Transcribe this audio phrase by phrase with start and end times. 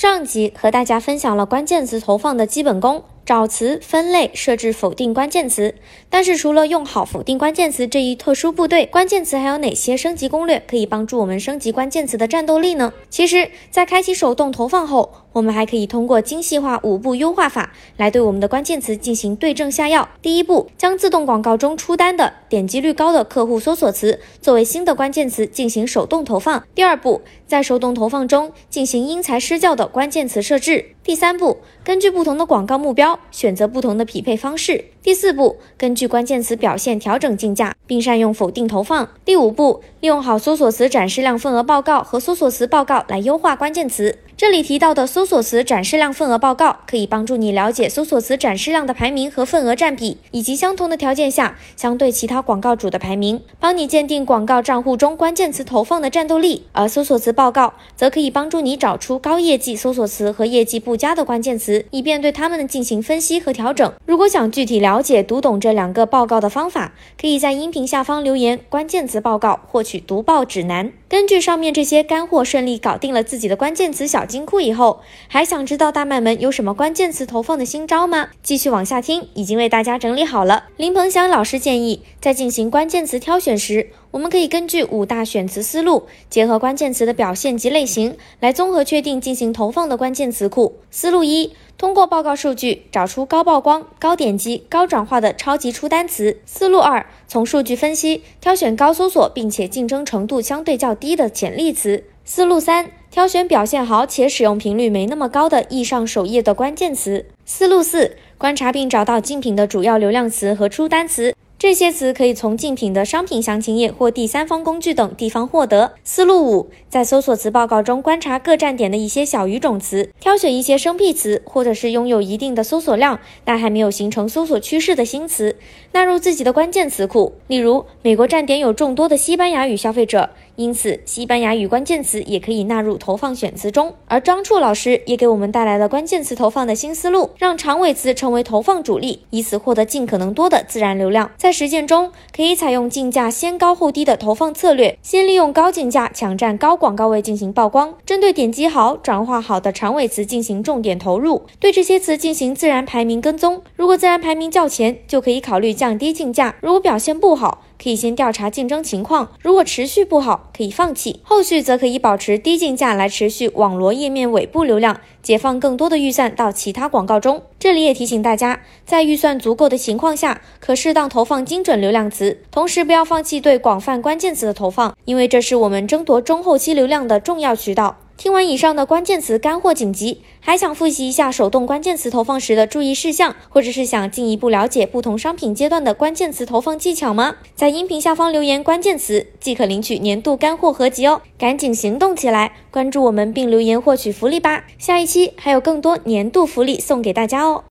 [0.00, 3.02] 上集和大家分享了关键词投放的基本功。
[3.28, 5.74] 找词、分类、设置否定关键词。
[6.08, 12.90] 但是除了用好否定关键词这一特殊部队，关键词还有哪些升级攻略可以帮助我们升级关键词的战斗力呢？
[13.10, 20.08] 其实，在开启手动投放后，我们还可以通过精细化五步优化法来对我们的关键词进行对症下药。
[20.22, 26.64] 第一步，将自动广告中出单的点击率高的客户搜索词作为新的关键词进行手动投放。
[26.74, 30.92] 第二步，在手动投放中进行因材施教的关键词设置。
[31.08, 33.18] 第三步，根据不同的广告目标。
[33.30, 34.84] 选择不同的匹配方式。
[35.02, 39.08] 第四步，根据关键词表现调整竞价，并善用否定投放。
[39.24, 44.18] 第五步，利用好搜索词展示量份额报告和搜索词报告来优化关键词。
[44.40, 56.62] 这里提到的搜索词展示量份额报告，可以帮助你了解搜索词展示量的排名和份额占比，以及相同的条件下相对其他广告主的排名，帮你鉴定广告账户中关键词投放的战斗力。
[56.70, 63.92] 而搜索词报告则可以帮助你找出高业绩搜索词和业绩不佳的关键词，以便对它们进行分析和调整。
[64.06, 70.92] 如果想具体了解读懂这两个报告的方法，可以在音频下方留言“关键词报告”获取读报指南。
[71.08, 78.28] 根据上面这些干货，顺利搞定了自己的关键词小金库以后，还想知道大麦们有什么关键词投放的新招吗？
[78.42, 80.66] 继续往下听，已经为大家整理好了。
[80.76, 90.76] 林鹏翔老师建议，在进行关键词挑选时，我们可以根据五大选词思路，结合关键词的表现及类型，来综合确定进行投放的关键词库。
[90.90, 91.52] 思路一。
[91.78, 96.40] 通过报告数据找出高曝光、高点击、高转化的超级出单词。
[96.44, 102.02] 思路二，从数据分析挑选高搜索并且竞争程度相对较低的潜力词。
[102.24, 107.24] 思路三，挑选表现好且使用频率没那么高的易上首页的关键词。
[107.46, 111.34] 思路四，观察并找到竞品的主要流量词和出单词。
[111.58, 115.94] 这些词可以从竞品的商品详情页或第三方工具等地方获得。
[116.04, 125.56] 思路五，在搜索词报告中观察各站点的一些小语种词，挑选一些生僻词，或者是拥有一定的搜索量但还没有形成搜索趋势的新词，
[125.90, 127.32] 纳入自己的关键词库。
[127.48, 130.30] 例如，美国站点有众多的西班牙语消费者。
[130.58, 133.94] 因此，西班牙语关键词也可以纳入投放选词中。
[134.06, 141.30] 而张处老师也给我们带来了关键词投放的新思路，让长尾词成为投放主力，以此获得尽可能多的自然流量。
[141.36, 153.62] 在实践中，可以采用竞价先高后低的投放策略，先利用高竞价抢占高广告位进行曝光，针对点击好、转化好的长尾词进行重点投入，对这些词进行自然排名跟踪。
[153.76, 167.42] 如果自然排名较前，就可以考虑降低竞价；如果表现不好，可以先调查竞争情况，如果持续不好，可以放弃，后续则可以保持低竞价来持续网罗页面尾部流量，解放更多的预算到其他广告中。
[167.58, 177.96] 这里也提醒大家，在预算足够的情况下，可适当投放精准流量词，同时不要放弃对广泛关键词的投放，因为这是我们争夺中后期流量的重要渠道。
[178.18, 187.36] 听完以上的关键词干货紧急，还想复习一下手动关键词投放时的注意事项，或者是想进一步了解不同商品阶段的关键词投放技巧吗？
[187.54, 191.22] 在音频下方留言关键词即可领取年度干货合集哦！
[191.38, 194.64] 赶紧行动起来，关注我们并留言获取福利吧！
[194.78, 197.62] 下一期还有更多年度福利送给大家哦！